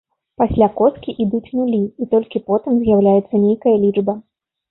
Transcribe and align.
Пасля 0.41 0.67
коскі 0.79 1.13
ідуць 1.25 1.53
нулі 1.59 1.81
і 2.03 2.07
толькі 2.15 2.43
потым 2.49 2.79
з'яўляецца 2.87 3.43
нейкая 3.45 3.77
лічба. 3.85 4.17